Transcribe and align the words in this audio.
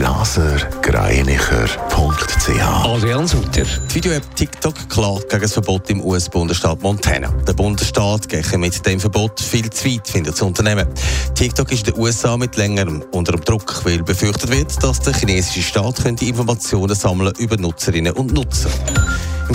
blasergreinicher.ch 0.00 2.86
Adrian 2.86 3.28
Sutter. 3.28 3.64
Die 3.64 3.94
Video-App 3.96 4.34
TikTok 4.34 4.88
klagt 4.88 5.28
gegen 5.28 5.42
das 5.42 5.52
Verbot 5.52 5.90
im 5.90 6.02
US-Bundesstaat 6.02 6.80
Montana. 6.80 7.28
Der 7.46 7.52
Bundesstaat 7.52 8.26
geht 8.26 8.56
mit 8.56 8.86
dem 8.86 8.98
Verbot 8.98 9.38
viel 9.38 9.68
zu 9.68 9.84
weit, 9.84 10.08
findet 10.08 10.32
das 10.32 10.40
Unternehmen. 10.40 10.88
TikTok 11.34 11.70
ist 11.70 11.86
in 11.86 11.92
den 11.92 12.02
USA 12.02 12.38
mit 12.38 12.56
längerem 12.56 13.04
unter 13.12 13.32
dem 13.32 13.44
Druck, 13.44 13.84
weil 13.84 14.02
befürchtet 14.02 14.50
wird, 14.50 14.82
dass 14.82 15.00
der 15.00 15.12
chinesische 15.12 15.60
Staat 15.60 16.02
könnte 16.02 16.24
Informationen 16.24 16.94
sammeln 16.94 17.34
über 17.38 17.58
Nutzerinnen 17.58 18.14
und 18.14 18.32
Nutzer. 18.32 18.70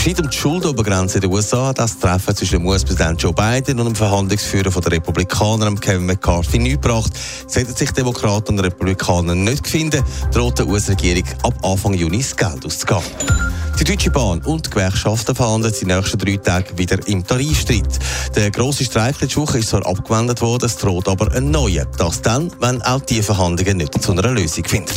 Streit 0.05 0.19
um 0.19 0.29
die 0.29 0.37
Schuldenobergrenze 0.37 1.15
in 1.15 1.21
den 1.21 1.31
USA 1.31 1.73
das 1.73 1.97
Treffen 1.97 2.35
zwischen 2.35 2.59
dem 2.59 2.67
US-Präsident 2.67 3.19
Joe 3.19 3.33
Biden 3.33 3.79
und 3.79 3.87
dem 3.87 3.95
Verhandlungsführer 3.95 4.69
der 4.69 4.91
Republikaner, 4.91 5.73
Kevin 5.73 6.05
McCarthy, 6.05 6.59
nicht 6.59 6.79
gebracht. 6.83 7.11
Sollten 7.47 7.75
sich 7.75 7.89
Demokraten 7.89 8.51
und 8.51 8.59
Republikaner 8.63 9.33
nicht 9.33 9.67
finden, 9.67 10.03
droht 10.31 10.59
der 10.59 10.67
US-Regierung 10.67 11.23
ab 11.41 11.55
Anfang 11.63 11.95
Juni 11.95 12.19
das 12.19 12.35
Geld 12.35 12.63
auszugeben. 12.63 13.01
Die 13.79 13.83
Deutsche 13.83 14.11
Bahn 14.11 14.43
und 14.43 14.67
die 14.67 14.69
Gewerkschaften 14.69 15.33
verhandeln 15.33 15.73
die 15.81 15.85
nächsten 15.87 16.19
drei 16.19 16.37
Tage 16.37 16.77
wieder 16.77 16.99
im 17.07 17.25
Tarifstreit. 17.25 17.99
Der 18.35 18.51
grosse 18.51 18.83
Streik 18.83 19.19
letzte 19.21 19.41
Woche 19.41 19.57
ist 19.57 19.69
zwar 19.69 19.87
abgewendet 19.87 20.39
worden, 20.39 20.65
es 20.65 20.77
droht 20.77 21.07
aber 21.07 21.31
ein 21.33 21.49
neuer. 21.49 21.85
Das 21.97 22.21
dann, 22.21 22.51
wenn 22.59 22.79
auch 22.83 23.01
diese 23.01 23.23
Verhandlungen 23.23 23.77
nicht 23.77 23.99
zu 23.99 24.11
einer 24.11 24.29
Lösung 24.29 24.65
finden. 24.65 24.93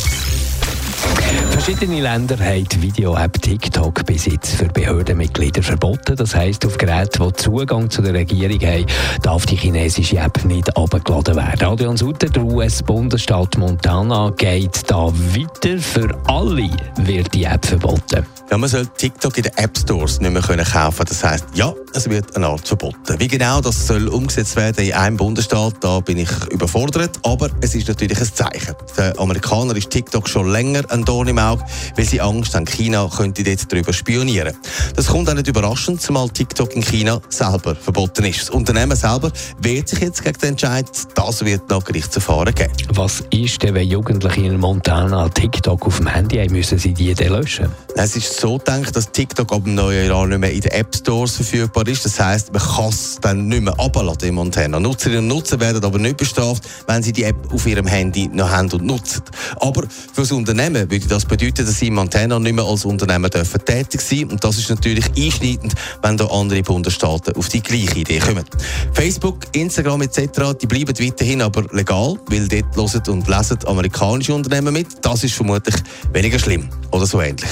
Verschiedene 1.49 2.01
Länder 2.01 2.37
haben 2.39 2.67
die 2.67 2.81
Video-App 2.81 3.41
TikTok 3.41 4.05
bis 4.05 4.25
jetzt 4.25 4.55
für 4.55 4.65
Behördenmitglieder 4.65 5.61
verboten. 5.61 6.15
Das 6.15 6.33
heisst, 6.33 6.65
auf 6.65 6.77
Geräten, 6.77 7.27
die 7.27 7.33
Zugang 7.33 7.89
zu 7.89 8.01
der 8.01 8.13
Regierung 8.13 8.59
haben, 8.61 8.85
darf 9.21 9.45
die 9.45 9.55
chinesische 9.55 10.17
App 10.17 10.43
nicht 10.45 10.75
abgeladen 10.75 11.35
werden. 11.35 11.67
Adrian 11.67 11.97
Sutter, 11.97 12.27
der 12.27 12.43
US-Bundesstaat 12.43 13.57
Montana, 13.57 14.31
geht 14.37 14.89
da 14.89 15.07
weiter. 15.07 15.77
Für 15.79 16.09
alle 16.25 16.69
wird 16.97 17.33
die 17.33 17.43
App 17.43 17.65
verboten. 17.65 18.25
Ja, 18.49 18.57
man 18.57 18.67
soll 18.67 18.87
TikTok 18.87 19.37
in 19.37 19.43
den 19.43 19.57
App 19.57 19.77
Stores 19.77 20.19
nicht 20.19 20.31
mehr 20.31 20.41
können 20.41 20.65
kaufen 20.65 21.05
Das 21.07 21.23
heisst, 21.23 21.45
ja, 21.53 21.71
es 21.93 22.09
wird 22.09 22.35
eine 22.35 22.47
Art 22.47 22.67
verboten. 22.67 23.19
Wie 23.19 23.27
genau 23.27 23.61
das 23.61 23.85
soll 23.85 24.07
umgesetzt 24.07 24.55
werden 24.55 24.83
in 24.83 24.93
einem 24.93 25.17
Bundesstaat, 25.17 25.75
da 25.81 25.99
bin 25.99 26.17
ich 26.17 26.31
überfordert. 26.49 27.19
Aber 27.23 27.49
es 27.61 27.75
ist 27.75 27.87
natürlich 27.87 28.19
ein 28.19 28.33
Zeichen. 28.33 28.73
Der 28.97 29.19
Amerikaner 29.19 29.75
ist 29.75 29.91
TikTok 29.91 30.27
schon 30.27 30.51
länger 30.51 30.88
ein 30.91 31.05
Dorn 31.05 31.27
im 31.27 31.39
Auge, 31.39 31.63
weil 31.95 32.05
sie 32.05 32.21
Angst 32.21 32.55
haben, 32.55 32.65
China 32.65 33.09
könnte 33.15 33.43
dort 33.43 33.71
darüber 33.71 33.93
spionieren. 33.93 34.55
Das 34.95 35.07
kommt 35.07 35.29
auch 35.29 35.33
nicht 35.33 35.47
überraschend, 35.47 36.01
zumal 36.01 36.29
TikTok 36.29 36.75
in 36.75 36.81
China 36.81 37.21
selber 37.29 37.75
verboten 37.75 38.25
ist. 38.25 38.41
Das 38.41 38.49
Unternehmen 38.49 38.95
selber 38.95 39.31
wehrt 39.61 39.89
sich 39.89 39.99
jetzt 39.99 40.23
gegen 40.23 40.39
den 40.39 40.49
Entscheid. 40.49 40.85
Das 41.15 41.43
wird 41.43 41.69
noch 41.69 41.83
Gerichtsverfahren 41.83 42.53
geben. 42.53 42.73
Was 42.93 43.23
ist 43.31 43.61
denn, 43.63 43.75
wenn 43.75 43.87
Jugendliche 43.87 44.41
in 44.41 44.59
Montana 44.59 45.29
TikTok 45.29 45.85
auf 45.85 45.97
dem 45.97 46.07
Handy 46.07 46.37
haben, 46.37 46.51
müssen 46.51 46.77
sie 46.77 46.93
die 46.93 47.13
dann 47.13 47.29
löschen? 47.29 47.71
Es 47.95 48.15
ist 48.15 48.39
so 48.39 48.57
gedacht, 48.57 48.95
dass 48.95 49.11
TikTok 49.11 49.51
ab 49.51 49.63
dem 49.63 49.75
neuen 49.75 50.07
Jahr 50.07 50.25
nicht 50.27 50.39
mehr 50.39 50.51
in 50.51 50.61
den 50.61 50.71
App 50.71 50.95
Stores 50.95 51.35
verfügbar 51.35 51.87
ist. 51.87 52.05
Das 52.05 52.19
heisst, 52.19 52.53
man 52.53 52.61
kann 52.61 52.89
es 52.89 53.17
dann 53.19 53.47
nicht 53.47 53.61
mehr 53.61 53.77
abladen 53.79 54.29
in 54.29 54.35
Montana. 54.35 54.79
Nutzerinnen 54.79 55.23
und 55.23 55.27
Nutzer 55.27 55.59
werden 55.59 55.83
aber 55.83 55.97
nicht 55.97 56.17
bestraft, 56.17 56.63
wenn 56.87 57.03
sie 57.03 57.11
die 57.11 57.23
App 57.23 57.35
auf 57.51 57.65
ihrem 57.65 57.87
Handy 57.87 58.29
noch 58.31 58.49
haben 58.49 58.71
und 58.71 58.85
nutzen. 58.85 59.21
Aber 59.59 59.83
für 60.13 60.21
das 60.21 60.31
Unternehmen 60.31 60.78
würde 60.89 61.07
das 61.07 61.25
bedeuten, 61.25 61.65
dass 61.65 61.79
sie 61.79 61.87
in 61.87 61.95
Montana 61.95 62.39
nicht 62.39 62.53
mehr 62.53 62.65
als 62.65 62.85
Unternehmen 62.85 63.29
dürfen 63.29 63.63
tätig 63.65 64.01
sein 64.01 64.25
Und 64.25 64.43
das 64.43 64.57
ist 64.57 64.69
natürlich 64.69 65.05
einschneidend, 65.17 65.73
wenn 66.01 66.17
da 66.17 66.25
andere 66.27 66.61
Bundesstaaten 66.61 67.35
auf 67.35 67.49
die 67.49 67.61
gleiche 67.61 67.99
Idee 67.99 68.19
kommen. 68.19 68.45
Facebook, 68.93 69.39
Instagram 69.53 70.03
etc., 70.03 70.55
die 70.61 70.67
bleiben 70.67 70.97
weiterhin 70.99 71.41
aber 71.41 71.63
legal, 71.71 72.15
weil 72.27 72.47
dort 72.47 72.75
hören 72.75 73.03
und 73.09 73.27
lesen 73.27 73.57
amerikanische 73.65 74.33
Unternehmen 74.33 74.73
mit. 74.73 74.87
Das 75.01 75.23
ist 75.23 75.35
vermutlich 75.35 75.75
weniger 76.13 76.39
schlimm 76.39 76.69
oder 76.91 77.05
so 77.05 77.21
ähnlich. 77.21 77.49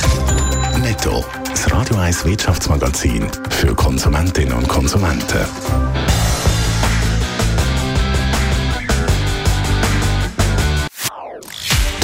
Netto, 0.81 1.25
das 1.49 1.71
Radio 1.71 1.97
1 1.97 2.25
Wirtschaftsmagazin 2.25 3.27
für 3.49 3.73
Konsumentinnen 3.73 4.53
und 4.53 4.67
Konsumenten. 4.67 5.96